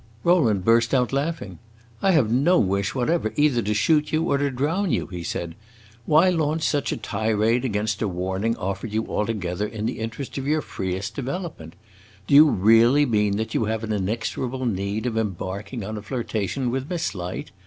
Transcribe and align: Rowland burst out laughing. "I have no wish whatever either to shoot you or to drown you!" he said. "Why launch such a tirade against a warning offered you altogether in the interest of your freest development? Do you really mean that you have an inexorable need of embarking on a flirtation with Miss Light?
Rowland 0.23 0.65
burst 0.65 0.95
out 0.95 1.13
laughing. 1.13 1.59
"I 2.01 2.09
have 2.13 2.31
no 2.31 2.57
wish 2.57 2.95
whatever 2.95 3.31
either 3.35 3.61
to 3.61 3.73
shoot 3.75 4.11
you 4.11 4.23
or 4.31 4.39
to 4.39 4.49
drown 4.49 4.89
you!" 4.89 5.05
he 5.05 5.21
said. 5.21 5.53
"Why 6.07 6.27
launch 6.29 6.63
such 6.63 6.91
a 6.91 6.97
tirade 6.97 7.63
against 7.63 8.01
a 8.01 8.07
warning 8.07 8.57
offered 8.57 8.93
you 8.93 9.05
altogether 9.05 9.67
in 9.67 9.85
the 9.85 9.99
interest 9.99 10.39
of 10.39 10.47
your 10.47 10.61
freest 10.63 11.13
development? 11.15 11.75
Do 12.25 12.33
you 12.33 12.49
really 12.49 13.05
mean 13.05 13.37
that 13.37 13.53
you 13.53 13.65
have 13.65 13.83
an 13.83 13.93
inexorable 13.93 14.65
need 14.65 15.05
of 15.05 15.19
embarking 15.19 15.83
on 15.83 15.97
a 15.99 16.01
flirtation 16.01 16.71
with 16.71 16.89
Miss 16.89 17.13
Light? 17.13 17.51